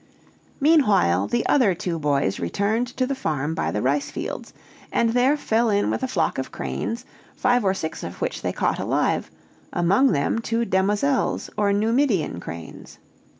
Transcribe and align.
Meanwhile 0.59 1.27
the 1.27 1.45
other 1.45 1.75
two 1.75 1.99
boys 1.99 2.39
returned 2.39 2.87
to 2.97 3.05
the 3.05 3.13
farm 3.13 3.53
by 3.53 3.69
the 3.69 3.83
rice 3.83 4.09
fields, 4.09 4.51
and 4.91 5.11
there 5.11 5.37
fell 5.37 5.69
in 5.69 5.91
with 5.91 6.01
a 6.01 6.07
flock 6.07 6.39
of 6.39 6.51
cranes, 6.51 7.05
five 7.35 7.63
or 7.63 7.75
six 7.75 8.01
of 8.03 8.19
which 8.19 8.41
they 8.41 8.51
caught 8.51 8.79
alive, 8.79 9.29
among 9.71 10.11
them 10.11 10.39
two 10.39 10.65
demoiselles 10.65 11.51
or 11.55 11.71
Numidian 11.71 12.39
cranes. 12.39 12.97